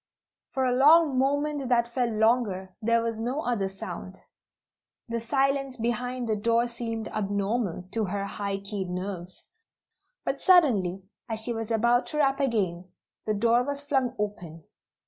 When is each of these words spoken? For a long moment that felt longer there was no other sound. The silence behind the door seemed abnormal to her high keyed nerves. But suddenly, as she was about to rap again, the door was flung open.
For 0.55 0.65
a 0.65 0.73
long 0.73 1.19
moment 1.19 1.69
that 1.69 1.93
felt 1.93 2.09
longer 2.13 2.75
there 2.81 3.03
was 3.03 3.19
no 3.19 3.41
other 3.43 3.69
sound. 3.69 4.19
The 5.07 5.19
silence 5.21 5.77
behind 5.77 6.27
the 6.27 6.35
door 6.35 6.67
seemed 6.67 7.07
abnormal 7.09 7.87
to 7.91 8.05
her 8.05 8.25
high 8.25 8.57
keyed 8.61 8.89
nerves. 8.89 9.43
But 10.25 10.41
suddenly, 10.41 11.03
as 11.29 11.39
she 11.39 11.53
was 11.53 11.69
about 11.69 12.07
to 12.07 12.17
rap 12.17 12.39
again, 12.39 12.89
the 13.27 13.35
door 13.35 13.61
was 13.61 13.79
flung 13.81 14.15
open. 14.17 14.63